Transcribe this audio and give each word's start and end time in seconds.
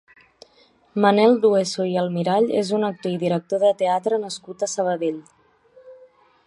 Manel 1.03 1.35
Dueso 1.43 1.85
i 1.91 1.93
Almirall 2.05 2.49
és 2.63 2.73
un 2.79 2.89
actor 2.89 3.13
i 3.17 3.21
director 3.25 3.61
de 3.65 3.73
teatre 3.83 4.21
nascut 4.27 4.65
a 4.65 4.71
Sabadell. 4.75 5.21